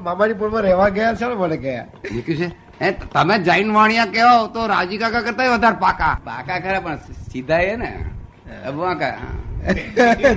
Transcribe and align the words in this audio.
મામાની 0.00 0.34
પોળમાં 0.34 0.64
રહેવા 0.64 0.90
ગયા 0.90 1.14
છે 1.14 1.26
ને 1.26 1.34
મને 1.36 1.56
ગયા 1.58 1.86
મૂક્યું 2.08 2.52
છે 2.74 2.92
તમે 3.12 3.38
જૈન 3.40 3.72
વાણિયા 3.74 4.12
કહો 4.14 4.34
તો 4.48 4.66
રાજી 4.66 4.98
કાકા 4.98 5.22
કરતા 5.22 5.48
વધારે 5.48 5.78
પાકા 5.78 6.12
પાકા 6.24 6.58
ખરા 6.60 6.80
પણ 6.80 6.98
સીધા 7.28 7.62
એ 7.64 7.76
ને 7.76 7.90
વાંકા 8.74 9.12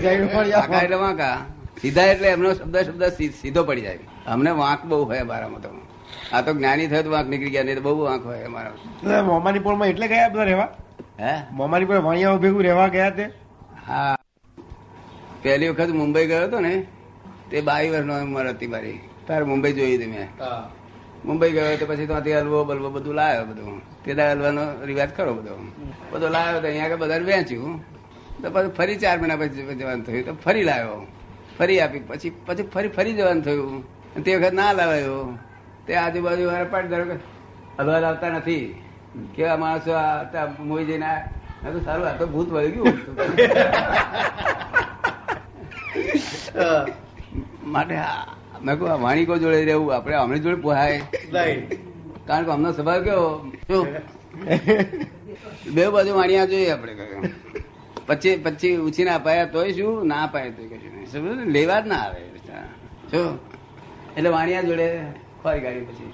જૈન 0.02 0.24
વાણિયા. 0.28 0.82
એટલે 0.82 1.00
વાંકા 1.00 1.36
સીધા 1.82 2.08
એટલે 2.08 2.28
એમનો 2.30 2.54
શબ્દ 2.54 2.76
શબ્દ 2.84 3.04
સીધો 3.36 3.64
પડી 3.64 3.84
જાય 3.84 4.00
અમને 4.28 4.52
વાંક 4.56 4.82
બહુ 4.86 5.04
હોય 5.06 5.22
અમારામાં 5.22 5.62
તો 5.62 5.70
આ 6.32 6.42
તો 6.42 6.54
જ્ઞાની 6.54 6.88
થયો 6.88 7.04
તો 7.04 7.12
વાંક 7.12 7.28
નીકળી 7.28 7.52
ગયા 7.52 7.66
નહીં 7.66 7.80
તો 7.80 7.84
બહુ 7.84 8.04
વાંક 8.04 8.24
હોય 8.26 8.50
મોમાની 8.50 9.26
મામાની 9.28 9.62
પોળમાં 9.62 9.90
એટલે 9.90 10.08
ગયા 10.08 10.30
બધા 10.30 10.46
રહેવા 10.46 10.70
હે 11.20 11.34
મોમાની 11.54 11.88
પોળ 11.88 12.02
વાણિયા 12.04 12.40
ભેગું 12.40 12.64
રહેવા 12.64 12.90
ગયા 12.90 13.12
તે 13.12 13.26
હા. 13.88 14.16
પહેલી 15.44 15.70
વખત 15.70 15.90
મુંબઈ 15.90 16.26
ગયો 16.28 16.44
હતો 16.44 16.60
ને 16.60 16.86
તે 17.52 17.62
બાવી 17.62 17.90
વર્ષનો 17.90 18.14
ઉંમર 18.22 18.48
હતી 18.48 18.68
મારી. 18.68 19.00
તારે 19.28 19.46
મુંબઈ 19.46 19.74
જોઈ 19.74 19.96
હતી 19.98 20.06
મેં. 20.06 20.28
મુંબઈ 21.26 21.52
ગયો 21.52 21.76
તો 21.78 21.86
પછી 21.86 22.06
ત્યાંથી 22.06 22.34
હલવો 22.34 22.64
બલવો 22.64 22.90
બધું 22.90 23.16
લાવ્યો 23.16 23.46
બધું. 23.46 24.04
તે 24.04 24.12
હલવાનો 24.14 24.86
રિવાજ 24.86 25.10
ખરો 25.18 25.34
બધો. 25.34 25.56
બધો 26.12 26.30
લાવ્યો 26.30 26.62
તો 26.62 26.68
અહીંયા 26.68 26.96
બધા 26.96 27.18
વેચ્યું. 27.18 27.82
તો 28.42 28.50
પછી 28.50 28.68
ફરી 28.68 28.96
ચાર 28.96 29.18
મહિના 29.20 29.36
પછી 29.36 29.76
જવાનું 29.76 30.06
થયું. 30.06 30.26
તો 30.26 30.34
ફરી 30.34 30.64
લાવ્યો. 30.64 31.08
ફરી 31.60 31.80
આપી. 31.80 32.00
પછી 32.00 32.30
પછી 32.46 32.64
ફરી 32.64 32.88
ફરી 32.88 33.14
જવાનું 33.14 33.44
થયું. 33.44 34.24
તે 34.24 34.36
વખત 34.36 34.54
ના 34.54 34.72
લાવ્યો. 34.72 35.38
તે 35.88 35.96
આજુબાજુ 35.96 36.50
પાડી 36.72 36.88
ધરો 36.88 37.06
કે 37.06 37.16
હલવા 37.80 38.00
લાવતા 38.00 38.30
નથી. 38.30 38.84
કેવા 39.36 39.58
માણસો 39.58 39.92
આ 39.92 40.46
મોઈ 40.60 40.86
જઈને 40.86 41.12
આ 41.66 41.68
કીધું, 41.68 41.84
સારું 41.86 42.06
આ 42.08 42.18
તો 42.20 42.26
ભૂત 42.34 42.50
વળી 42.54 42.72
ગયું 42.72 42.96
માટે 47.74 47.96
મેં 48.66 48.74
કહું 48.80 48.90
વાણિકો 49.02 49.34
જોડે 49.38 49.60
રહેવું? 49.66 49.90
આપણે 49.96 50.16
અમને 50.16 50.40
જોડે 50.46 50.60
પોહાય. 50.62 51.02
કારણ 52.28 52.46
કે 52.46 52.52
અમનો 52.52 52.70
સ્વભાવ 52.78 53.02
કેવો? 53.04 53.28
બે 55.76 55.90
બાજુ 55.96 56.12
વાણિયા 56.20 56.50
જોઈએ 56.52 56.72
આપણે. 56.72 56.94
પછી 58.08 58.36
પછી 58.46 58.76
ઉછીને 58.88 59.12
અપાયા 59.12 59.52
તોય 59.56 59.72
શું? 59.78 60.08
ના 60.08 60.24
અપાય 60.28 60.50
તોય 60.58 60.68
કશું 60.72 60.92
નહીં. 60.96 61.08
સમજો 61.12 61.34
લેવા 61.58 61.80
જ 61.80 61.84
ના 61.88 62.02
આવે. 62.06 62.22
જો 63.12 63.22
એટલે 64.18 64.30
વાણિયા 64.30 64.68
જોડે 64.70 64.88
ખોરી 65.44 65.62
ગાડી 65.66 65.86
પછી. 65.90 66.12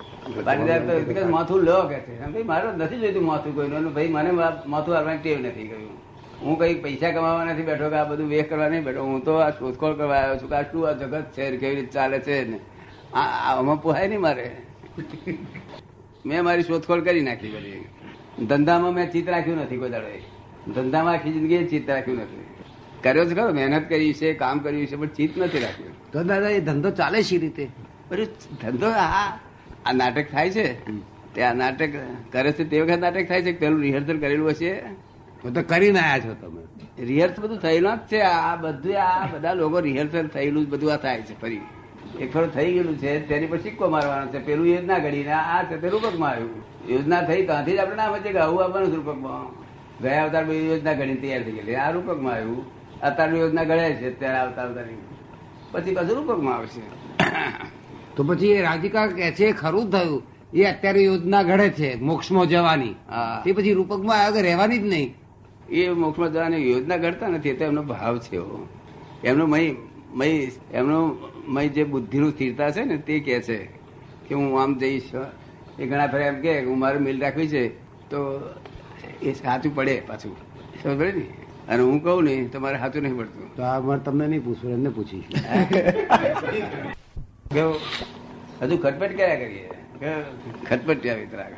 માથું 1.30 1.60
લો 1.64 1.78
કે 1.90 2.00
છે. 2.00 2.44
મારે 2.44 2.68
નથી 2.78 3.00
જોઈતું 3.00 3.26
માથું 3.26 3.56
કોઈનું 3.56 3.94
ભાઈ 3.94 4.08
મને 4.08 4.32
માથું 4.32 4.96
હાલવાની 4.96 5.22
ટેવ 5.24 5.40
નથી 5.40 5.68
કહ્યું 5.68 5.96
હું 6.42 6.60
કઈ 6.60 6.76
પૈસા 6.84 7.12
કમાવા 7.12 7.46
નથી 7.46 7.64
બેઠો 7.64 7.90
કે 7.90 7.96
આ 7.96 8.04
બધું 8.04 8.30
વેસ્ટ 8.30 8.50
કરવા 8.50 8.70
નહીં 8.70 8.84
બેઠો. 8.84 9.04
હું 9.04 9.24
તો 9.24 9.34
આ 9.46 9.50
શોધખોળ 9.50 9.94
કરવા 9.94 10.18
આવ્યો 10.18 10.38
છું 10.38 10.50
કે 10.50 10.56
આ 10.56 10.64
શું 10.72 10.88
આ 10.90 10.94
જગત 11.02 11.26
છે? 11.36 11.44
કેવી 11.58 11.76
રીતે 11.76 11.92
ચાલે 11.92 12.20
છે? 12.20 12.36
ને 12.50 12.60
આમાં 13.14 13.82
પોહાય 13.82 14.08
નહીં 14.08 14.22
મારે. 14.22 14.48
મેં 16.26 16.44
મારી 16.44 16.64
શોધખોળ 16.64 17.02
કરી 17.02 17.22
નાખી 17.22 17.52
બધી. 17.52 17.86
ધંધામાં 18.46 18.94
મેં 18.94 19.12
ચિત્ત 19.12 19.30
રાખ્યું 19.30 19.58
નથી 19.58 19.78
કોઈ 19.78 19.90
દાડે 19.90 20.20
ધંધામાં 20.76 21.14
આખી 21.14 21.32
જિંદગી 21.32 21.64
ચિત્ત 21.68 21.90
રાખ્યું 21.90 22.18
નથી. 22.18 22.44
કર્યો 23.04 23.26
છે 23.26 23.34
ખરો 23.36 23.54
મહેનત 23.54 23.90
કરી 23.90 24.14
છે 24.14 24.34
કામ 24.34 24.60
કર્યું 24.60 24.86
છે 24.88 24.96
પણ 24.96 25.16
ચિત્ત 25.18 25.34
નથી 25.38 25.60
રાખ્યું. 25.60 25.92
તો 26.12 26.24
દાદા 26.24 26.50
એ 26.50 26.60
ધંધો 26.60 26.90
ચાલે 26.92 27.24
છે 27.24 27.38
રીતે? 27.38 27.66
બધું 28.10 28.28
ધંધો 28.62 28.90
આ 28.90 29.24
આ 29.86 29.92
નાટક 29.92 30.32
થાય 30.32 30.50
છે? 30.50 30.68
તે 31.34 31.42
આ 31.44 31.54
નાટક 31.54 31.90
કરે 32.32 32.52
છે 32.52 32.64
તે 32.64 32.82
વખત 32.82 33.00
નાટક 33.00 33.28
થાય 33.28 33.42
છે 33.42 33.52
પેલું 33.52 33.82
રિહર્સલ 33.82 34.20
કરેલું 34.20 34.50
હશે? 34.50 34.74
તો 35.42 35.50
તો 35.50 35.62
કરીને 35.62 36.00
આયા 36.00 36.20
છો 36.20 36.34
તમે. 36.34 36.62
રિહર્સલ 37.06 37.42
બધું 37.42 37.58
થયેલું 37.58 37.96
જ 37.96 38.12
છે. 38.12 38.20
આ 38.22 38.56
બધું 38.56 39.02
આ 39.02 39.28
બધા 39.28 39.54
લોકો 39.54 39.80
રિહર્સલ 39.80 40.28
થયેલું 40.28 40.66
જ 40.66 40.70
બધું 40.70 40.94
આ 40.94 40.98
થાય 40.98 41.22
છે 41.22 41.42
ફરી. 41.42 41.62
એક 42.20 42.34
ફર 42.34 42.48
થઈ 42.48 42.74
ગયેલું 42.74 42.98
છે 42.98 43.20
તેની 43.20 43.46
પર 43.46 43.58
સિક્કો 43.58 43.90
મારવાનો 43.90 44.32
છે. 44.32 44.40
પેલું 44.40 44.68
યોજના 44.68 45.00
ઘડીને 45.00 45.32
આ 45.32 45.64
છે 45.64 45.82
તે 45.82 45.90
રૂપકમાં 45.90 46.30
આવ્યું. 46.30 46.64
યોજના 46.90 47.22
થઈ 47.22 47.46
ત્યાંથી 47.46 47.74
જ 47.74 47.78
આપણે 47.78 47.96
નામ 47.96 48.18
છે 48.18 48.32
કે 48.32 48.38
આવું 48.38 48.64
આપવાનું 48.64 48.96
રૂપકમાં. 48.96 49.46
ગયા 50.04 50.24
અવતાર 50.24 50.44
બધી 50.46 50.70
યોજના 50.70 50.94
ઘડી 50.94 51.16
તૈયાર 51.16 51.44
થઈ 51.44 51.52
ગયેલી. 51.52 51.76
આ 51.76 51.92
રૂપકમાં 51.92 52.34
આવ્યું. 52.34 52.84
અત્યારની 53.02 53.40
યોજના 53.40 53.64
ઘડે 53.64 53.94
છે 53.94 54.20
ત્યારે 54.20 54.38
આવતા 54.38 54.64
અવતારની 54.64 54.98
પછી 55.72 55.94
પાછું 55.94 56.16
રૂપકમાં 56.16 56.56
આવશે. 56.56 56.82
તો 58.16 58.24
પછી 58.24 58.48
એ 58.48 58.62
રાધિકા 58.62 59.08
કે 59.08 59.32
છે 59.32 59.46
એ 59.46 59.52
ખરું 59.52 59.92
થયું. 59.92 60.24
એ 60.54 60.64
અત્યારે 60.64 61.02
યોજના 61.04 61.44
ઘડે 61.44 61.70
છે 61.70 61.96
મોક્ષમાં 61.96 62.48
જવાની. 62.48 62.96
તે 63.44 63.52
પછી 63.52 63.74
રૂપકમાં 63.74 64.26
આગળ 64.26 64.42
રહેવાની 64.42 64.80
જ 64.80 64.86
નહીં. 64.86 65.16
એ 65.70 65.90
મોક્ષમાં 65.90 66.34
જવાની 66.34 66.72
યોજના 66.72 66.98
ઘડતા 66.98 67.28
નથી 67.28 67.50
એ 67.50 67.54
તો 67.54 67.64
એમનો 67.66 67.84
ભાવ 67.84 68.20
છે 68.20 68.42
એમનો 69.24 69.48
મય 69.48 69.76
મય 70.14 70.52
એમનો 70.74 70.98
મય 71.48 71.68
જે 71.68 71.84
બુદ્ધિનું 71.84 72.32
સ્થિરતા 72.32 72.72
છે 72.72 72.84
ને 72.86 72.98
તે 72.98 73.20
કે 73.20 73.42
છે 73.42 73.58
કે 74.28 74.36
હું 74.36 74.62
આમ 74.62 74.78
જઈશ 74.80 75.14
એ 75.80 75.86
ઘણા 75.86 76.08
ફેરા 76.08 76.28
એમ 76.28 76.42
કે 76.42 76.62
હું 76.64 76.80
મારું 76.80 77.02
મિલ 77.04 77.22
રાખવી 77.22 77.48
છે 77.48 77.64
તો 78.10 78.20
એ 79.22 79.34
સાચું 79.34 79.76
પડે 79.76 80.02
પાછું. 80.08 80.36
સમજ 80.84 80.98
પડે 80.98 81.12
ને? 81.12 81.26
અને 81.70 81.84
હું 81.84 82.04
કહું 82.04 82.24
ને 82.24 82.34
તમારે 82.54 82.78
સાચું 82.78 83.02
નહીં 83.04 83.18
પડતું. 83.18 83.56
તો 83.56 83.64
આ 83.64 83.80
મારે 83.80 84.02
તમને 84.06 84.28
નહીં 84.28 84.44
પૂછવું 84.44 84.74
એમને 84.74 84.90
પૂછીશું? 84.90 85.34
હજુ 87.62 88.78
ખટપટ 88.78 89.14
કર્યા 89.14 89.36
કરીએ? 89.36 89.70
કે 90.00 90.22
ખટપટિયા 90.70 91.16
વિતરાગ 91.16 91.54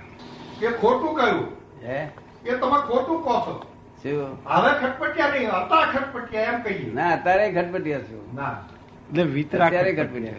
કે 0.59 0.67
ખોટું 0.67 1.15
કહ્યું 1.15 1.47
હે? 1.83 2.09
એ 2.45 2.51
તમે 2.51 2.87
ખોટું 2.87 3.23
કહો 3.23 3.33
છો? 3.33 3.63
શું? 4.03 4.37
હવે 4.45 4.79
ખટપટિયા 4.79 5.29
નહીં 5.29 5.49
હતા 5.49 5.91
ખટપટિયા 5.91 6.41
એમ 6.41 6.61
કહીએ. 6.61 6.93
ના 6.93 7.13
અત્યારે 7.13 7.51
ખટપટિયા 7.51 7.99
છું. 7.99 8.35
ના. 8.35 8.63
એટલે 9.09 9.23
વિતરાગ 9.23 9.67
અત્યારે 9.67 9.93
ખટપટિયા. 9.93 10.33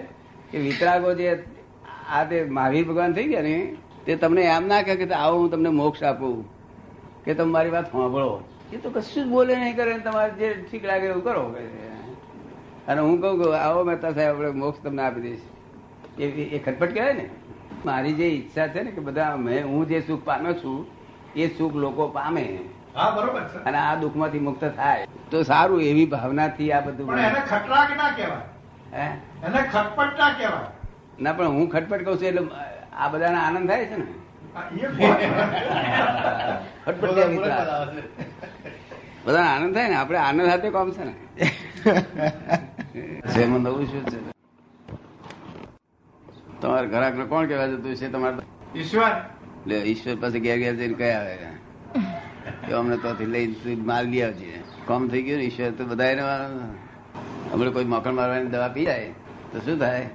કે 0.52 0.58
વિતરાગો 0.58 1.14
જે 1.14 1.44
આ 2.10 2.24
તે 2.24 2.44
મહાવીર 2.44 2.88
ભગવાન 2.88 3.14
થઈ 3.14 3.24
ગયા 3.24 3.42
ને 3.42 3.76
તે 4.06 4.16
તમને 4.16 4.42
એમ 4.42 4.68
ના 4.68 4.82
કહે 4.82 4.96
કે 4.96 5.14
આવો 5.14 5.40
હું 5.40 5.52
તમને 5.52 5.70
મોક્ષ 5.70 6.04
આપું 6.04 6.46
કે 7.24 7.34
તમે 7.34 7.52
મારી 7.52 7.70
વાત 7.70 7.92
સાંભળો. 7.92 8.44
એ 8.74 8.78
તો 8.78 8.90
કશું 8.90 9.24
જ 9.24 9.28
બોલે 9.28 9.56
નહીં 9.56 9.76
કરે 9.76 9.98
તમારે 10.00 10.32
જે 10.32 10.48
ઠીક 10.72 10.86
લાગે 10.86 11.06
એવું 11.06 11.24
કરો. 11.24 11.56
અને 12.88 13.02
હું 13.02 13.22
કહું 13.22 13.44
કે 13.44 13.58
આવો 13.58 13.84
મહેતા 13.84 14.12
સાહેબ 14.12 14.30
આપણે 14.30 14.50
મોક્ષ 14.50 14.84
તમને 14.84 15.02
આપી 15.04 15.22
દઈશ. 15.22 15.40
એ 16.20 16.26
એ 16.26 16.60
ખટપટ 16.60 16.94
કહેવાય 16.94 17.14
ને? 17.14 17.30
મારી 17.86 18.14
જે 18.14 18.28
ઈચ્છા 18.30 18.68
છે 18.68 18.84
ને 18.84 18.92
કે 18.92 19.02
બધા 19.02 19.36
મેં 19.36 19.68
હું 19.68 19.88
જે 19.88 20.02
સુખ 20.02 20.24
પામ્યો 20.26 20.54
છું 20.54 20.86
એ 21.36 21.48
સુખ 21.58 21.76
લોકો 21.76 22.08
પામે. 22.08 22.60
હા 22.96 23.10
બરોબર 23.10 23.42
છે. 23.42 23.64
અને 23.66 23.78
આ 23.78 23.96
દુઃખમાંથી 23.96 24.40
મુક્ત 24.40 24.66
થાય. 24.76 25.08
તો 25.32 25.44
સારું 25.44 25.82
એવી 25.82 26.06
ભાવનાથી 26.06 26.72
આ 26.72 26.82
બધું 26.82 27.18
એને 27.18 27.32
ના 27.32 28.10
કહેવાય. 28.12 28.42
હે? 28.94 29.08
એને 29.46 29.58
ખટપટ 29.58 30.20
ના 30.20 30.30
કહેવાય. 30.30 30.68
ના 31.20 31.34
પણ 31.34 31.48
હું 31.48 31.70
ખટપટ 31.70 32.06
કહું 32.06 32.18
છું 32.18 32.28
એટલે 32.28 32.42
આ 32.98 33.08
બધાને 33.08 33.38
આનંદ 33.38 33.70
થાય 33.70 33.86
છે 33.86 33.98
ને? 33.98 34.06
હા, 34.56 34.64
બધાને 39.26 39.48
આનંદ 39.48 39.76
થાય 39.76 39.90
ને? 39.90 39.96
આપણે 39.96 40.18
આનંદ 40.18 40.46
સાથે 40.46 40.70
કોમ 40.70 40.92
છે 40.92 41.04
ને? 41.04 41.14
જેમાં 43.36 43.62
નવું 43.62 43.86
શું 43.88 44.04
છે? 44.06 44.18
તમારા 46.62 46.86
ઘરાક 46.86 47.30
કોણ 47.30 47.48
કેવા 47.48 47.68
જતું 47.68 47.96
છે 47.96 48.08
તમારે 48.10 48.38
ઈશ્વર. 48.76 49.14
લે 49.68 49.76
ઈશ્વર 49.86 50.16
પાસે 50.16 50.40
ઘેર 50.40 50.58
ઘેર 50.60 50.76
જઈને 50.76 50.94
કયા 50.94 51.20
આવે? 51.20 51.50
કે 52.68 52.74
અમને 52.74 52.98
તોથી 52.98 53.26
લઈ 53.26 53.76
માલ 53.76 54.06
લઈ 54.06 54.22
આવજે. 54.22 54.62
કોમ 54.88 55.08
થઈ 55.08 55.22
ગયું 55.22 55.38
ને 55.38 55.46
ઈશ્વર 55.46 55.72
તો 55.72 55.86
બધાને 55.86 56.22
હમણાં 57.52 57.74
કોઈ 57.74 57.86
મકણ 57.86 58.14
મારવાની 58.14 58.48
દવા 58.48 58.68
પી 58.68 58.86
જાય 58.86 59.10
તો 59.52 59.60
શું 59.60 59.80
થાય? 59.80 60.10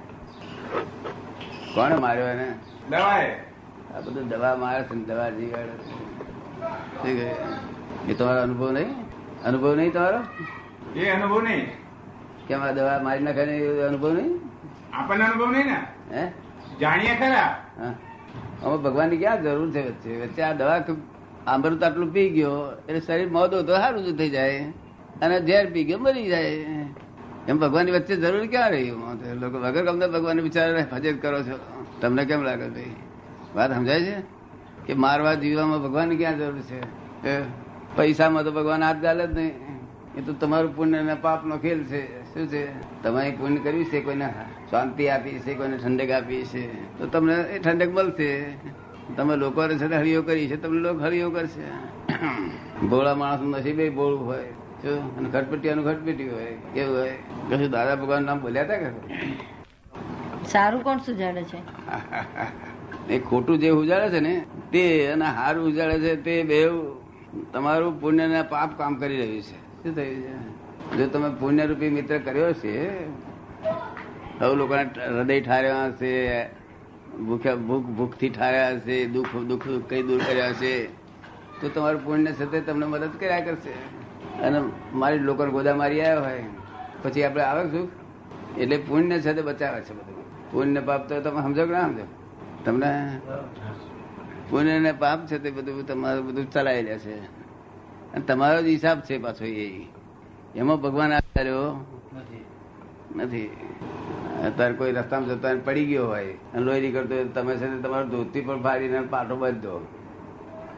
કોણે 1.75 1.95
માર્યો 1.95 2.27
એને? 2.27 2.47
દવાએ. 2.89 3.39
આ 3.95 4.01
બધું 4.01 4.29
દવા 4.29 4.55
મારે 4.55 4.83
છે 4.83 4.95
ને 4.95 5.03
દવા 5.03 5.29
જીવાડે 5.29 5.73
શું 5.83 5.97
કહે? 7.01 7.29
એ 8.09 8.13
તમારો 8.13 8.41
અનુભવ 8.41 8.71
નહીં? 8.71 8.91
અનુભવ 9.43 9.75
નહીં 9.75 9.93
તમારો? 9.93 10.19
એ 10.99 11.09
અનુભવ 11.09 11.41
નહીં. 11.41 11.65
કેમ 12.47 12.61
આ 12.61 12.71
દવા 12.71 12.99
મારી 13.03 13.23
નાખે 13.23 13.43
અનુભવ 13.87 14.13
નહીં? 14.13 14.39
આપણને 14.93 15.25
અનુભવ 15.25 15.51
નહીં 15.51 15.65
ને? 15.65 15.79
હે? 16.11 16.31
જાણીએ 16.81 17.15
ખરા. 17.15 17.47
અમે 18.63 18.77
ભગવાનની 18.77 19.17
ક્યાં 19.17 19.43
જરૂર 19.43 19.71
છે 19.71 19.87
વચ્ચે? 19.89 20.21
વચ્ચે 20.21 20.41
આ 20.41 20.53
દવા 20.53 20.85
આંબરું 21.47 21.85
આટલું 21.85 22.13
પી 22.13 22.29
ગયો 22.29 22.71
એટલે 22.89 23.01
શરીર 23.01 23.29
મોદો 23.29 23.61
તો 23.61 23.75
સારું 23.75 24.17
થઈ 24.17 24.29
જાય. 24.29 24.65
અને 25.21 25.39
ઝેર 25.39 25.65
પી 25.73 25.83
ગયો 25.83 25.99
મરી 25.99 26.27
જાય. 26.27 26.49
એમ 27.47 27.57
ભગવાનની 27.57 27.91
વચ્ચે 27.91 28.15
જરૂર 28.15 28.47
ક્યાં 28.47 28.69
રહી? 28.69 28.91
લોકો 29.41 29.57
વગર 29.57 29.85
તમને 29.85 30.07
ભગવાન 30.07 30.39
વિચાર 30.39 30.85
ફજેત 30.85 31.21
કરો 31.21 31.43
છો. 31.43 31.59
તમને 32.01 32.25
કેમ 32.25 32.41
લાગે 32.41 32.67
ભાઈ? 32.67 32.95
વાત 33.55 33.75
સમજાય 33.75 34.01
છે? 34.01 34.15
કે 34.85 34.93
મારવા 34.93 35.33
જીવવામાં 35.33 35.83
ભગવાનની 35.83 36.17
ક્યાં 36.17 36.37
જરૂર 36.37 36.61
છે? 36.61 37.68
પૈસામાં 37.97 38.43
તો 38.45 38.51
ભગવાન 38.51 38.83
હાથ 38.83 39.01
ગાલે 39.01 39.23
જ 39.27 39.33
નહીં. 39.37 39.53
એ 40.17 40.21
તો 40.21 40.33
તમારું 40.33 40.75
પુણ્ય 40.75 40.99
અને 40.99 41.15
પાપનો 41.15 41.57
ખેલ 41.57 41.79
છે. 41.85 42.01
શું 42.31 42.47
છે? 42.47 42.61
તમારી 43.03 43.37
પુણ્ય 43.39 43.59
કર્યું 43.61 43.85
છે 43.85 44.01
કોઈને 44.01 44.27
શાંતિ 44.71 45.09
આપી 45.09 45.39
છે 45.45 45.55
કોઈને 45.55 45.77
ઠંડક 45.77 46.11
આપી 46.11 46.43
છે? 46.45 46.63
તો 46.97 47.03
તમને 47.07 47.35
એ 47.55 47.59
ઠંડક 47.59 47.91
મળશે. 47.93 48.29
તમે 49.15 49.35
લોકોને 49.35 49.77
છે 49.77 49.85
હરિયો 49.95 50.23
કરી 50.23 50.47
છે 50.47 50.57
તમને 50.57 50.81
લોકો 50.81 50.99
હરિયો 50.99 51.31
કરશે. 51.31 51.65
ભોળા 52.89 53.15
માણસ 53.15 53.41
નસીબે 53.51 53.85
ભોળું 53.91 54.25
હોય. 54.25 54.51
જો 54.83 54.91
અને 55.17 55.27
ખટપટીયાનું 55.29 55.85
ખટપટી 55.85 56.29
હોય. 56.29 56.53
કેવું 56.73 56.95
હોય. 56.95 57.15
કશું 57.49 57.71
દાદા 57.71 57.95
ભગવાન 57.95 58.23
નામ 58.25 58.39
બોલ્યા 58.41 58.65
હતા 58.65 58.79
કે? 58.83 58.89
સારું 60.45 60.81
કોણ 60.83 60.99
સુજાડે 60.99 61.43
છે? 61.43 61.59
એ 63.09 63.19
ખોટું 63.19 63.59
જે 63.59 63.69
ઉજાડે 63.71 64.09
છે 64.09 64.19
ને 64.19 64.33
તે 64.71 64.83
અને 65.13 65.25
હારું 65.37 65.67
ઉજાડે 65.71 65.97
છે 65.99 66.15
તે 66.23 66.43
બે 66.43 66.59
તમારું 67.53 68.01
પુણ્ય 68.01 68.27
ને 68.27 68.41
પાપ 68.41 68.77
કામ 68.77 68.95
કરી 68.95 69.17
રહ્યું 69.17 69.41
છે. 69.41 69.83
શું 69.83 69.95
થયું 69.95 70.21
છે? 70.21 70.97
જો 70.97 71.07
તમે 71.07 71.29
પુણ્ય 71.39 71.65
રૂપી 71.65 71.89
મિત્ર 71.89 72.17
કર્યો 72.17 72.53
છે 72.53 73.07
સૌ 74.39 74.55
લોકોને 74.55 74.83
હૃદય 75.07 75.41
ઠાર્યા 75.41 75.85
હશે 75.85 76.49
ભૂખ્યા 77.27 77.55
ભૂખ 77.55 77.83
ભૂખથી 77.83 78.29
ઠાર્યા 78.29 78.69
હશે 78.69 79.05
દુઃખ 79.05 79.35
દુઃખ 79.35 79.67
કઈ 79.89 80.03
દૂર 80.03 80.21
કર્યા 80.27 80.49
હશે 80.49 80.85
તો 81.61 81.69
તમારું 81.69 82.05
પુણ્ય 82.05 82.31
સાથે 82.31 82.59
તમને 82.61 82.85
મદદ 82.85 83.09
કર્યા 83.19 83.39
કરશે. 83.39 83.73
અને 84.41 84.59
મારી 84.93 85.19
લોકોને 85.19 85.51
ગોદા 85.51 85.75
મારી 85.75 86.01
આવ્યા 86.01 86.19
હોય 86.19 86.43
પછી 87.03 87.23
આપણે 87.23 87.43
આવે 87.43 87.69
સુખ 87.69 87.89
એટલે 88.59 88.77
પુણ્ય 88.77 89.19
સાથે 89.19 89.41
બચાવે 89.41 89.81
છે 89.81 89.93
બધું. 89.93 90.51
પુણ્ય 90.51 90.79
પાપ 90.79 91.09
તો 91.09 91.21
તમે 91.21 91.41
સમજો 91.41 91.65
કે 91.65 91.71
ના 91.71 91.87
સમજો? 91.87 92.05
તમને 92.65 93.19
પુણ્ય 94.49 94.79
ને 94.79 94.91
પાપ 94.91 95.19
છે 95.27 95.37
તે 95.37 95.49
બધું 95.51 95.85
તમારું 95.87 96.27
બધું 96.27 96.51
ચલાવી 96.51 96.81
લે 96.81 96.95
છે 96.99 97.15
અને 98.13 98.23
તમારો 98.25 98.61
જ 98.61 98.65
હિસાબ 98.65 98.99
છે 99.01 99.17
પાછો 99.17 99.45
એ. 99.45 99.87
એમાં 100.55 100.81
ભગવાન 100.81 101.13
આવ્યો 101.13 101.85
નથી. 103.15 103.49
અત્યારે 104.45 104.73
કોઈ 104.73 104.91
રસ્તામાં 104.91 105.29
જતા 105.29 105.55
પડી 105.65 105.85
ગયો 105.85 106.07
હોય 106.07 106.33
અને 106.53 106.63
લોહી 106.65 106.81
નીકળતો 106.81 107.15
હોય, 107.15 107.25
તમે 107.25 107.55
છે 107.57 107.67
તમારું 107.81 108.09
ધોતી 108.09 108.41
પણ 108.41 108.61
ફાડીને 108.61 109.01
પાટો 109.01 109.35
બાંધી. 109.35 109.61
દો 109.61 109.73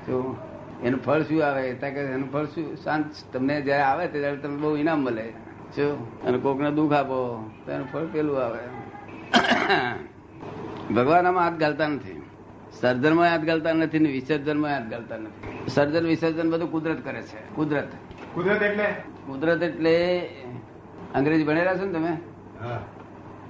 શું 0.05 0.35
એનું 0.83 0.99
ફળ 1.03 1.21
શું 1.21 1.45
આવે? 1.45 1.73
ત્યાં 1.73 1.93
કે 1.93 2.01
એનું 2.01 2.31
ફળ 2.31 2.45
શું? 2.45 2.75
શાંત 2.83 3.05
તમને 3.33 3.61
જયારે 3.61 3.83
આવે 3.83 4.07
ત્યારે 4.07 4.37
તમને 4.37 4.57
બહુ 4.57 4.75
ઇનામ 4.75 4.99
મળે. 5.03 5.27
શું 5.75 6.23
અને 6.23 6.37
કોકને 6.37 6.71
દુઃખ 6.71 6.93
આપો 6.93 7.17
તો 7.65 7.71
એનું 7.71 7.87
ફળ 7.91 8.05
પેલું 8.05 8.37
આવે. 8.45 8.63
ભગવાન 10.93 11.27
આમાં 11.27 11.43
હાથ 11.43 11.59
ઘાલતા 11.59 11.87
નથી. 11.87 12.20
સર્જનમાં 12.71 13.29
હાથ 13.29 13.41
ગાલતા 13.41 13.73
નથી 13.73 13.99
ને 13.99 14.09
વિસર્જનમાં 14.09 14.71
હાથ 14.71 14.87
ઘાલતા 14.91 15.17
નથી. 15.17 15.69
સર્જન 15.69 16.05
વિસર્જન 16.05 16.47
બધું 16.51 16.71
કુદરત 16.71 16.99
કરે 17.03 17.21
છે. 17.21 17.39
કુદરત. 17.55 17.91
કુદરત 18.33 18.61
એટલે? 18.61 18.87
કુદરત 19.27 19.61
એટલે 19.63 19.93
અંગ્રેજી 21.15 21.43
ભણેલા 21.43 21.75
છો 21.75 21.85
ને 21.85 21.93
તમે? 21.93 22.13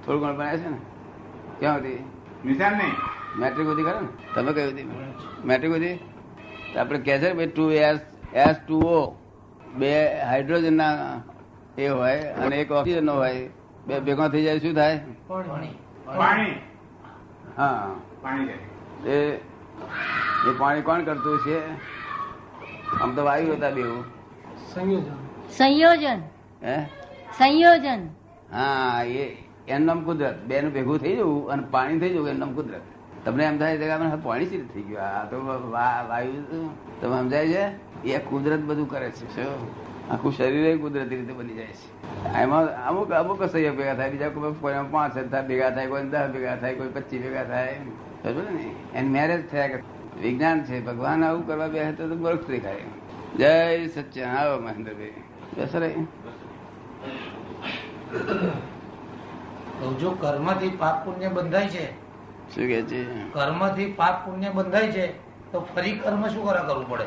થોડું 0.04 0.20
ઘણું 0.22 0.36
ભણ્યા 0.36 0.56
છે 0.56 0.68
ને? 0.68 0.78
ક્યાં 1.60 1.78
હતી 1.78 2.00
નિશાન 2.44 2.72
નહીં. 2.72 2.94
મેટ્રિક 3.38 3.66
સુધી 3.66 3.82
ખરા 3.82 4.00
ને? 4.00 4.08
તમે 4.34 4.52
કઈ 4.52 4.66
હતી 4.70 4.86
મેટ્રિક 5.44 5.72
સુધી? 5.72 5.96
આપણે 6.78 6.98
કહે 6.98 7.18
છે 7.18 7.32
ને 7.32 7.46
two 7.46 7.70
S 7.70 8.00
S 8.34 8.56
two 8.66 8.80
O 8.96 9.00
બે 9.78 9.92
હાઇડ્રોજન 10.30 10.76
ના 10.76 11.20
એ 11.78 11.88
હોય 11.88 12.34
અને 12.42 12.56
એક 12.56 12.70
ઓક્સિજન 12.70 13.04
નો 13.04 13.14
હોય. 13.14 13.48
બે 13.86 14.00
ભેગા 14.00 14.28
થઈ 14.28 14.44
જાય 14.44 14.58
શું 14.58 14.74
થાય? 14.74 14.98
પાણી. 15.28 16.54
હા. 17.56 17.94
પાણી 18.22 18.46
છે 18.46 18.71
એ 19.06 19.14
એ 20.46 20.52
પાણી 20.58 20.82
કોણ 20.82 21.02
કરતું 21.02 21.38
છે? 21.38 21.70
આમ 23.00 23.14
તો 23.14 23.24
વાયુ 23.24 23.52
હતા 23.52 23.70
બેવું 23.70 24.04
સંયોજન. 25.50 26.20
હે? 26.64 26.84
સંયોજન. 27.38 28.08
હા 28.52 29.02
એ 29.02 29.36
એનું 29.68 29.86
નામ 29.86 30.04
કુદરત. 30.04 30.42
બે 30.42 30.60
નું 30.60 30.72
ભેગું 30.72 30.98
થઈ 30.98 31.16
જવું 31.16 31.50
અને 31.50 31.62
પાણી 31.70 31.98
થઈ 31.98 32.08
જવું 32.08 32.28
એનું 32.28 32.38
નામ 32.38 32.54
કુદરત. 32.54 32.80
તમને 33.24 33.44
એમ 33.44 33.58
થાય 33.58 33.78
છે 33.78 33.88
કે 33.88 34.16
પાણી 34.22 34.46
સી 34.46 34.60
થઈ 34.74 34.82
ગયું. 34.82 35.00
આ 35.00 35.24
તો 35.24 35.36
વા- 35.70 36.08
વાયુ 36.08 36.32
તમે 37.00 37.18
સમજાય 37.18 37.48
છે? 37.48 37.92
એ 38.04 38.18
કુદરત 38.18 38.60
બધું 38.60 38.90
કરે 38.90 39.10
છે. 39.10 39.34
શું? 39.34 39.91
આખું 40.12 40.32
શરીર 40.32 40.78
કુદરતી 40.78 41.16
રીતે 41.16 41.32
બની 41.32 41.54
જાય 41.54 41.66
છે. 41.66 41.88
એમાં 42.42 42.68
અમુક 42.88 43.10
અમુક 43.10 43.42
સહયોગ 43.44 43.76
ભેગા 43.76 43.94
થાય 43.94 44.10
બીજા 44.10 44.28
કોઈ 44.28 44.74
પાંચ 44.92 45.16
હજાર 45.18 45.46
ભેગા 45.48 45.70
થાય 45.70 45.86
કોઈ 45.86 46.02
દસ 46.02 46.28
ભેગા 46.34 46.56
થાય 46.56 46.74
કોઈ 46.74 46.88
પચીસ 46.88 47.22
ભેગા 47.22 47.44
થાય 47.44 47.78
બરોબર 48.24 48.50
ને? 48.50 48.66
એને 48.94 49.08
મેરેજ 49.08 49.42
થયા 49.50 49.68
કે 49.68 49.78
વિજ્ઞાન 50.22 50.64
છે 50.64 50.80
ભગવાન 50.80 51.24
આવું 51.24 51.46
કરવા 51.46 51.66
બે 51.66 51.92
તો 51.92 52.08
બરફ 52.26 52.46
દેખાય 52.46 52.84
જય 53.36 53.88
સચ્ચા 53.88 54.28
આવો 54.28 54.60
મહેન્દ્રભાઈ 54.60 55.24
બેસો 55.56 55.78
રે. 55.78 55.90
તો 59.80 59.92
જો 60.00 60.10
કર્મથી 60.20 60.72
પાપ 60.78 61.04
પુણ્ય 61.04 61.28
બંધાય 61.28 61.68
છે 61.68 61.84
શું 62.54 62.66
કે 62.70 62.82
છે? 62.82 63.02
કર્મથી 63.32 63.92
પાપ 63.92 64.24
પુણ્ય 64.26 64.48
બંધાય 64.48 64.92
છે 64.92 65.06
તો 65.52 65.66
ફરી 65.74 65.98
કર્મ 65.98 66.28
શું 66.28 66.48
કરા 66.48 66.62
કરવું 66.62 66.88
પડે? 66.88 67.06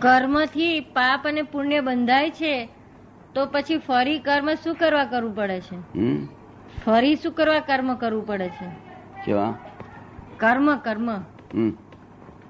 કર્મથી 0.00 0.80
પાપ 0.80 1.26
અને 1.26 1.42
પુણ્ય 1.42 1.80
બંધાય 1.80 2.30
છે 2.30 2.68
તો 3.34 3.46
પછી 3.46 3.78
ફરી 3.78 4.18
કર્મ 4.18 4.54
શું 4.54 4.74
કરવા 4.74 5.04
કરવું 5.04 5.36
પડે 5.36 5.60
છે? 5.60 5.76
ફરી 6.84 7.16
શું 7.16 7.32
કરવા 7.32 7.60
કર્મ 7.60 7.94
કરવું 7.94 8.26
પડે 8.26 8.48
છે? 8.48 8.68
કેવા? 9.24 9.54
કર્મ 10.36 10.76
કર્મ. 10.76 11.08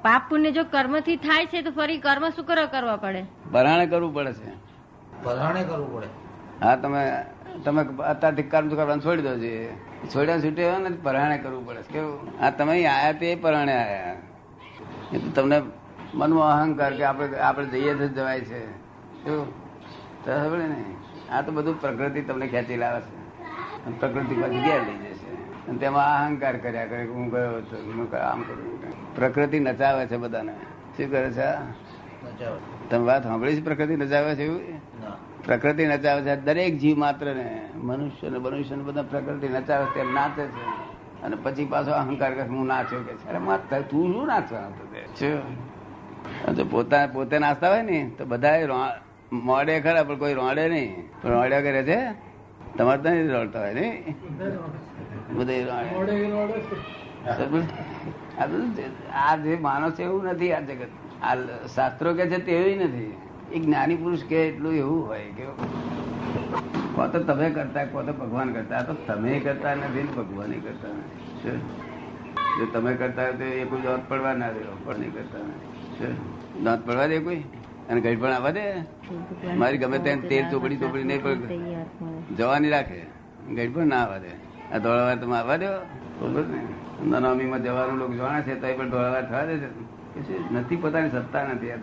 પાપ 0.02 0.22
પુણ્ય 0.30 0.50
જો 0.50 0.64
કર્મથી 0.64 1.16
થાય 1.16 1.46
છે 1.46 1.62
તો 1.62 1.70
ફરી 1.70 1.98
કર્મ 1.98 2.28
શું 2.30 2.44
કરવા 2.44 2.66
કરવા 2.66 2.96
પડે? 2.96 3.22
ભરાણે 3.52 3.86
કરવું 3.86 4.14
પડે 4.14 4.32
છે. 4.32 4.52
ભરાણે 5.24 5.62
કરવું 5.64 5.94
પડે. 5.94 6.06
હા 6.62 6.76
તમે 6.76 7.02
તમે 7.64 7.82
અત્યારથી 8.04 8.42
કર્મ 8.42 8.68
કરવાનું 8.68 9.04
છોડી 9.04 9.22
દો 9.22 9.38
છે 9.38 9.52
છોડ્યા 10.14 10.38
છૂટે 10.38 10.78
ને 10.78 10.90
પરાણે 10.90 11.38
કરવું 11.38 11.66
પડે 11.66 11.82
કેવું? 11.92 12.18
હા 12.40 12.50
તમે 12.50 12.84
આયા 12.84 13.12
તે 13.12 13.34
પરાણે 13.34 13.72
આયા. 13.72 14.16
એ 15.12 15.18
તો 15.18 15.42
તમને 15.42 15.62
મનમાં 16.14 16.60
અહંકાર 16.60 16.96
કે 16.96 17.04
આપણે 17.04 17.38
આપણે 17.38 17.66
જઈએ 17.66 17.94
તો 17.94 18.08
જ 18.08 18.12
જવાય 18.12 18.40
છે. 18.40 18.70
શું? 19.24 19.50
ખબર 20.24 20.58
ને? 20.58 20.84
આ 21.30 21.42
તો 21.42 21.52
બધું 21.52 21.80
પ્રકૃતિ 21.80 22.22
તમને 22.22 22.46
ખેંચી 22.46 22.76
લાવે 22.76 23.00
છે. 23.00 23.20
પ્રકૃતિ 24.00 24.34
પાછી 24.34 24.60
ઘેર 24.60 24.80
લઈ 24.82 24.96
જશે. 24.96 25.30
અને 25.68 25.78
તેમાં 25.78 26.26
અહંકાર 26.26 26.56
કર્યા 26.56 26.86
કરે 26.86 27.04
કે 27.06 27.12
હું 27.12 27.30
ગયો 27.30 27.56
હતો 27.56 27.76
હું 27.76 28.16
આમ 28.16 28.42
કરું 28.42 29.16
પ્રકૃતિ 29.16 29.60
નચાવે 29.60 30.06
છે 30.06 30.16
બધાને. 30.16 30.52
શું 30.96 31.10
કરે 31.10 31.32
છે? 31.32 31.50
તમે 32.90 33.04
વાત 33.04 33.22
સાંભળી 33.22 33.56
છે 33.56 33.64
પ્રકૃતિ 33.64 33.96
નચાવે 33.96 34.34
છે 34.34 34.44
એવું? 34.44 34.60
પ્રકૃતિ 35.44 35.86
નચાવે 35.86 36.22
છે. 36.22 36.36
દરેક 36.36 36.78
જીવ 36.78 36.98
માત્ર 36.98 37.34
ને. 37.34 37.68
મનુષ્ય 37.74 38.28
ને 38.28 38.38
મનુષ્ય 38.38 38.76
ને 38.76 38.82
બધા 38.82 39.02
પ્રકૃતિ 39.02 39.48
નચાવે 39.48 39.86
છે 39.86 39.94
તેમ 39.94 40.14
નાચે 40.14 40.46
છે. 40.46 40.68
અને 41.22 41.36
પછી 41.36 41.64
પાછો 41.64 41.90
અહંકાર 41.90 42.34
કે 42.34 42.42
હું 42.42 42.66
નાચ્યો 42.66 43.00
કે 43.00 43.14
છે. 43.14 43.90
તું 43.90 44.12
શું 44.12 44.26
નાચવાનો 44.26 44.66
હતો 44.66 45.42
જો 46.56 46.64
પોતા 46.64 47.06
પોતે 47.06 47.38
નાસ્તા 47.38 47.68
હોય 47.70 47.82
ને 47.82 48.10
તો 48.18 48.24
બધા 48.24 48.52
મોડે 49.32 49.80
ખરા 49.80 50.04
પણ 50.04 50.18
કોઈ 50.18 50.34
રોડે 50.34 50.68
નહીં 50.68 50.94
રોડ્યા 51.24 51.60
કરે 51.60 51.82
છે. 51.82 51.98
તમારે 52.78 53.02
તો 53.02 53.08
નહીં 53.08 53.30
રોડતા 53.32 53.60
હોય 53.60 53.74
નહીં 53.74 54.16
બધા 55.30 55.84
આ 59.14 59.36
જે- 59.36 59.58
માણસ 59.58 59.92
છે 59.92 60.02
એવું 60.02 60.24
નથી 60.24 60.52
આ 60.52 60.60
જગત. 60.60 60.88
આ 61.22 61.34
શાસ્ત્રો 61.74 62.14
કે 62.14 62.26
છે 62.26 62.38
તેવું 62.38 62.84
નથી. 62.84 63.16
એક 63.52 63.64
જ્ઞાની 63.64 63.96
પુરુષ 63.96 64.24
કે 64.24 64.48
એટલું 64.48 64.74
એવું 64.74 65.06
હોય 65.06 65.24
કે 65.24 65.44
કો 66.94 67.06
તો 67.06 67.18
તમે 67.18 67.50
કરતા 67.50 67.84
કો 67.84 68.02
તો 68.02 68.12
ભગવાન 68.12 68.52
કરતા. 68.52 68.82
તો 68.82 68.94
તમે 68.94 69.38
કરતા 69.38 69.74
નથી 69.74 70.02
ને 70.02 70.12
ભગવાન 70.16 70.52
કરતા 70.52 70.88
નથી. 70.88 71.60
જો 72.58 72.66
તમે 72.72 72.94
કરતા 72.94 73.22
હોય 73.22 73.32
તો 73.32 73.44
એ 73.44 73.64
કોઈ 73.64 73.80
જોત 73.80 74.00
પડવા 74.08 74.34
ના 74.34 74.48
રહ્યો 74.48 74.76
પણ 74.84 74.98
નહીં 74.98 75.14
કરતા 75.14 75.38
નથી? 75.38 75.69
દાંત 76.64 76.86
પડવા 76.86 77.06
દે 77.06 77.18
કોઈ? 77.18 77.36
અને 77.88 78.00
ઘડી 78.00 78.16
પણ 78.16 78.32
આવવા 78.32 78.50
દે? 78.50 78.62
મારી 79.56 79.78
ગમે 79.78 79.98
ત્યાં 79.98 80.20
તેલ 80.20 80.50
ચોપડી 80.50 80.76
ચોપડી 80.76 81.04
નહીં 81.04 81.22
પણ 81.22 81.38
જવાની 82.36 82.68
રાખે. 82.68 83.02
ગઈ 83.54 83.68
પણ 83.68 83.86
ના 83.86 84.02
આવવા 84.02 84.18
દે. 84.18 84.50
આ 84.74 84.78
ધોળાવાર 84.78 85.16
તમે 85.16 85.36
આવવા 85.36 85.56
દો. 85.56 85.66
બરોબર 86.20 86.44
ને 86.46 86.62
નનામીમાં 87.04 87.64
જવાનું 87.64 87.98
લોકો 87.98 88.14
જાણે 88.14 88.42
છે 88.42 88.54
તો 88.54 88.66
પણ 88.76 88.90
ધોળાવાર 88.90 89.28
થવા 89.28 89.44
દે 89.44 89.56
છે, 89.56 90.52
નથી 90.52 90.76
પોતાની 90.76 91.10
સત્તા 91.10 91.44
નથી 91.44 91.70
આ. 91.70 91.76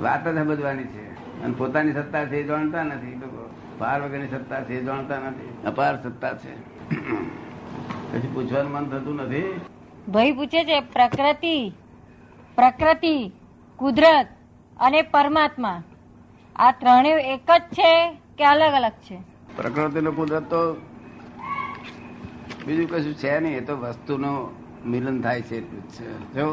વાત 0.00 0.28
જ 0.28 0.34
સમજવાની 0.34 0.84
છે. 0.84 1.08
અને 1.42 1.54
પોતાની 1.58 1.92
સત્તા 1.92 2.24
છે 2.24 2.36
એ 2.36 2.42
જાણતા 2.42 2.82
નથી 2.82 3.14
લોકો. 3.14 3.50
પાર 3.78 4.02
વગરની 4.02 4.28
સત્તા 4.28 4.60
છે 4.60 4.80
એ 4.80 4.84
જાણતા 4.84 5.18
નથી. 5.18 5.66
અપાર 5.66 6.02
સત્તા 6.02 6.34
છે. 6.34 6.54
પછી 8.12 8.28
પૂછવાનું 8.34 8.72
મન 8.72 8.88
થતું 8.88 9.16
નથી. 9.16 9.60
ભાઈ 10.08 10.32
પૂછે 10.32 10.64
છે, 10.64 10.80
પ્રકૃતિ. 10.80 11.70
પ્રકૃતિ. 12.56 13.32
કુદરત 13.78 14.28
અને 14.76 15.00
પરમાત્મા. 15.02 15.82
આ 16.56 16.70
ત્રણેય 16.80 17.18
એક 17.34 17.50
જ 17.50 17.60
છે 17.76 17.90
કે 18.38 18.44
અલગ 18.44 18.74
અલગ 18.80 18.96
છે? 19.06 19.18
પ્રકૃતિ 19.56 20.00
નો 20.00 20.12
કુદરત 20.12 20.48
તો 20.50 20.62
બીજું 22.66 22.88
કશું 22.90 23.14
છે 23.14 23.40
નહીં, 23.40 23.56
એ 23.56 23.60
તો 23.60 23.76
વસ્તુનું 23.76 24.36
મિલન 24.84 25.20
થાય 25.20 25.42
છે. 25.42 25.58
છે 25.94 26.06
જો 26.34 26.46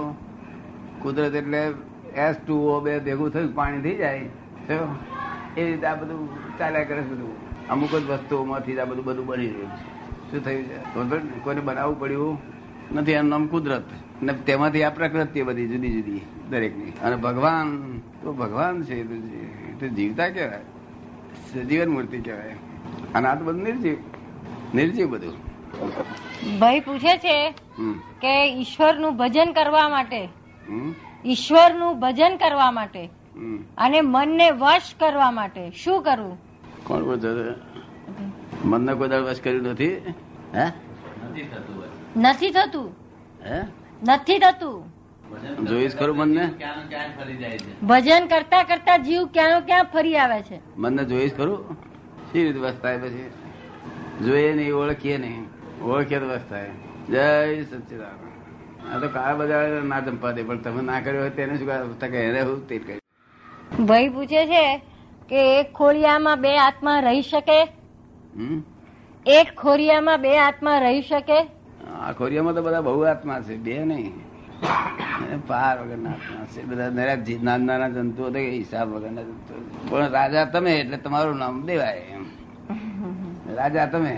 કુદરત 1.01 1.35
એટલે 1.35 1.61
એસ 2.15 2.35
ટુ 2.37 2.55
ઓ 2.73 2.81
બે 2.81 2.99
ભેગું 2.99 3.31
થયું, 3.31 3.53
પાણી 3.55 3.81
થઈ 3.81 3.97
જાય, 3.97 4.23
જો 4.67 4.77
એ 5.57 5.65
રીતે 5.65 5.85
આ 5.87 5.95
બધું 5.95 6.29
ચાલ્યા 6.59 6.83
કરે 6.83 7.01
બધું. 7.01 7.33
અમુક 7.69 7.91
જ 7.91 8.03
વસ્તુઓમાંથી 8.11 8.79
આ 8.79 8.85
બધું 8.85 9.05
બધું 9.05 9.25
બની 9.25 9.47
રહ્યું 9.47 9.71
છે. 9.71 9.83
શું 10.31 10.41
થયું 10.45 10.63
છે? 10.69 11.39
કોઈને 11.43 11.61
બનાવવું 11.61 11.99
પડ્યું? 11.99 12.54
નથી 12.91 13.11
એનું 13.11 13.29
નામ 13.29 13.47
કુદરત. 13.47 13.83
ને 14.23 14.33
તેમાંથી 14.33 14.83
આ 14.83 14.89
પ્રકૃતિ 14.89 15.41
બધી 15.41 15.67
જુદી 15.67 16.01
જુદી 16.01 16.21
દરેકની. 16.49 16.83
અને 16.83 17.15
ભગવાન 17.15 17.97
તો 18.21 18.33
ભગવાન 18.33 18.83
છે 18.83 18.95
એ 18.95 19.03
તો 19.03 19.15
જે- 19.15 19.41
એ 19.41 19.79
તો 19.79 19.87
જીવતા 19.87 20.29
કહેવાય. 20.29 20.61
સજીવન 21.53 21.89
મૂર્તિ 21.89 22.17
કહેવાય. 22.17 22.55
અને 23.13 23.27
આ 23.27 23.35
તો 23.35 23.45
બધું 23.45 23.63
નિર્જીવ 23.63 23.97
નિર્જીવ 24.73 25.09
બધું. 25.09 25.33
ભાઈ 26.59 26.79
પૂછે 26.79 27.17
છે 27.17 27.51
કે 28.21 28.53
ઈશ્વરનું 28.53 29.17
ભજન 29.17 29.51
કરવા 29.51 29.89
માટે 29.89 30.29
ઈશ્વરનું 31.25 31.99
ભજન 31.99 32.37
કરવા 32.37 32.71
માટે 32.71 33.09
અને 33.77 34.01
મનને 34.01 34.51
વશ 34.51 34.93
કરવા 34.99 35.31
માટે 35.31 35.71
શું 35.71 36.01
કરવું 36.01 36.37
કોણ 36.83 37.03
બોલતો 37.03 37.27
મનને 38.65 38.93
કોઈ 38.93 39.07
વશ 39.07 39.41
કર્યું 39.43 39.63
નથી? 39.63 39.95
હે? 39.95 40.63
નથી 40.63 41.41
થતું 41.41 41.84
હે? 43.45 43.61
નથી 44.03 44.39
થતું. 44.39 44.83
જોઈશ 45.65 45.95
ખરું 45.95 46.17
મનને? 46.17 46.49
ભજન 47.83 48.27
કરતા 48.27 48.63
કરતા 48.63 48.97
જીવ 48.97 49.25
ક્યાં 49.25 49.65
ક્યાં 49.65 49.83
ફરી 49.83 50.17
આવે 50.17 50.41
છે? 50.41 50.59
મનને 50.77 51.03
જોઈશ 51.03 51.33
ખરું? 51.33 51.77
શી 52.31 52.43
રીતે 52.43 52.59
વસ 52.59 52.73
થાય 52.81 52.97
પછી? 52.97 53.31
જોઈએ 54.25 54.53
નહીં 54.53 54.73
ઓળખીએ 54.73 55.17
નહીં. 55.17 55.47
ઓળખીએ 55.83 56.19
તો 56.19 56.25
વસ 56.25 56.41
થાય. 56.49 56.69
જય 57.09 57.63
સચિદાન 57.63 58.25
આ 58.93 58.99
તો 58.99 59.07
કાળા 59.07 59.33
બધા 59.33 59.81
ના 59.83 59.99
જંપા 59.99 60.31
દે 60.31 60.43
પણ 60.43 60.57
તમે 60.57 60.81
ના 60.81 60.99
કર્યો 61.01 61.21
હોય 61.21 61.29
તેને 61.29 61.57
શું 61.57 61.67
કહે? 61.99 62.07
કે 62.07 62.17
એને 62.17 62.41
હું 62.41 62.67
તે 62.67 62.77
કર્યું 62.77 63.87
ભાઈ 63.87 64.09
પૂછે 64.09 64.45
છે 64.45 64.81
કે 65.29 65.59
એક 65.59 65.73
ખોડિયામાં 65.73 66.41
બે 66.41 66.57
આત્મા 66.57 66.99
રહી 66.99 67.21
શકે? 67.21 67.63
હમ? 68.35 68.59
એક 69.25 69.55
ખોરિયામાં 69.57 70.21
બે 70.21 70.37
આત્મા 70.37 70.79
રહી 70.79 71.01
શકે? 71.01 71.39
આ 72.01 72.11
ખોરિયામાં 72.11 72.55
તો 72.55 72.61
બધા 72.61 72.81
બહુ 72.81 73.01
આત્મા 73.01 73.39
છે, 73.41 73.55
બે 73.57 73.75
નહીં. 73.85 74.13
પાર 75.47 75.75
વગરના 75.81 76.09
આત્મા 76.09 76.45
છે. 76.53 76.61
બધા 76.63 76.89
નરા 76.89 77.15
નાના 77.43 77.57
નાના 77.57 77.89
જંતુઓ 77.89 78.29
તો 78.29 78.39
હિસાબ 78.39 78.87
વગરના 78.89 79.21
જંતુઓ 79.21 79.57
પણ 79.89 80.09
રાજા 80.09 80.45
તમે, 80.45 80.73
એટલે 80.79 80.97
તમારું 80.97 81.37
નામ 81.37 81.65
દેવાય 81.65 82.01
રાજા 83.55 83.85
તમે, 83.85 84.13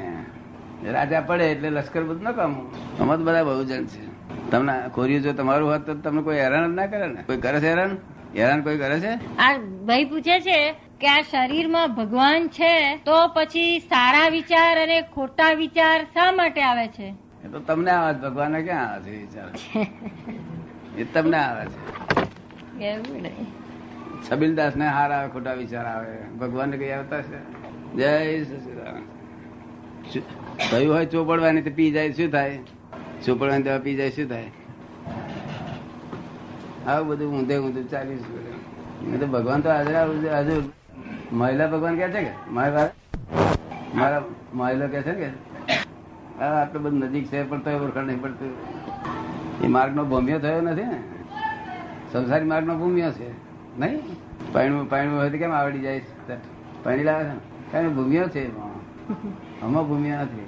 રાજા 0.93 1.21
પડે 1.21 1.51
એટલે 1.51 1.69
લશ્કર 1.69 2.03
બધું 2.03 2.23
ન 2.23 2.31
કામ. 2.31 2.53
અમે 2.99 3.17
બધા 3.17 3.43
બહુ 3.43 3.63
જણ 3.63 3.85
છે. 3.85 4.03
તમને 4.51 4.73
ખોરિયું 4.95 5.23
જો 5.23 5.33
તમારું 5.33 5.69
હોત 5.71 5.85
તો 5.85 5.93
તમને 5.93 6.21
કોઈ 6.21 6.37
હેરાન 6.37 6.71
જ 6.71 6.75
ના 6.75 6.85
કરે 6.85 7.07
ને? 7.07 7.21
કોઈ 7.21 7.37
કરે 7.37 7.59
છે 7.59 7.69
હેરાન? 7.69 7.97
હેરાન 8.35 8.61
કોઈ 8.61 8.77
કરે 8.77 8.99
છે? 8.99 9.13
આ 9.37 9.57
ભાઈ 9.57 10.05
પૂછે 10.05 10.39
છે 10.39 10.59
કે 10.71 11.07
આ 11.07 11.21
શરીરમાં 11.21 11.95
ભગવાન 11.95 12.47
છે 12.47 12.97
તો 12.97 13.27
પછી 13.27 13.79
સારા 13.79 14.29
વિચાર 14.29 14.77
અને 14.83 15.01
ખોટા 15.01 15.53
વિચાર 15.53 16.03
શા 16.03 16.31
માટે 16.31 16.61
આવે 16.61 16.87
છે? 16.87 17.26
એ 17.47 17.49
તો 17.49 17.59
તમને 17.59 17.91
આવે 17.91 18.13
છે 18.13 18.17
ભગવાન 18.17 18.61
ક્યાં 18.61 18.93
આવે 18.93 19.03
છે 19.03 19.21
વિચાર? 19.21 19.49
એ 20.97 21.03
તમને 21.03 21.37
આવે 21.37 21.65
છે. 21.65 21.97
છબીલદાસ 24.31 24.75
ને 24.75 24.87
હાર 24.87 25.11
આવે 25.11 25.29
ખોટા 25.29 25.53
વિચાર 25.53 25.85
આવે. 25.85 26.17
ભગવાન 26.39 26.71
કઈ 26.71 26.89
આવતા 26.89 27.21
છે? 27.21 27.37
જય 27.93 28.43
સચિદાનંદ. 28.43 29.03
શું- 30.13 30.87
હોય 30.87 31.05
ચોપડવાની 31.05 31.61
તો 31.61 31.69
પી 31.75 31.91
જાય 31.91 32.11
શું 32.11 32.31
થાય? 32.31 32.59
ચોપડવાની 33.25 33.63
દવા 33.63 33.77
પી 33.77 33.95
જાય 33.95 34.09
શું 34.09 34.29
થાય? 34.29 34.51
આવું 36.87 37.07
બધું 37.07 37.39
ઊંધે 37.39 37.57
ઊંધું 37.57 37.89
ચાલ્યું 37.89 38.19
છે 38.19 39.19
તો 39.19 39.27
ભગવાન 39.27 39.61
તો 39.61 39.69
હાજર 39.69 39.97
હજુ 40.35 40.71
મહિલા 41.31 41.67
ભગવાન 41.67 41.97
કે 41.97 42.07
છે 42.07 42.23
કે? 42.23 42.29
મારા 42.51 42.89
મારા 43.95 44.23
મહિલા 44.53 44.87
કે 44.87 45.01
છે 45.01 45.11
કે? 45.11 45.56
આટલું 46.43 46.83
બધું 46.83 46.99
નજીક 46.99 47.27
છે, 47.27 47.43
પણ 47.49 47.59
તો 47.59 47.71
ઓળખાણ 47.71 48.03
નહીં 48.03 48.21
પડતું. 48.21 48.51
એ 49.63 49.67
માર્ગ 49.67 49.95
નો 49.95 50.03
ભૂમ્યો 50.05 50.39
થયો 50.39 50.61
નથી 50.61 50.83
ને? 50.83 51.03
સંસારી 52.11 52.45
માર્ગ 52.45 52.67
નો 52.67 52.77
ભૂમ્યો 52.77 53.11
છે. 53.11 53.29
નહીં? 53.79 53.99
પાણી 54.53 54.85
પાણી 54.89 55.07
હોય 55.07 55.29
તો 55.29 55.37
કેમ 55.37 55.51
આવડી 55.51 55.79
જાય? 55.79 56.01
પાણી 56.83 57.03
લાવે 57.03 57.23
છે? 57.23 57.71
કારણ 57.71 57.95
ભૂમ્યો 57.95 58.27
છે 58.27 58.43
આમાં 59.61 59.87
ભૂમ્યો 59.87 60.21
નથી. 60.21 60.45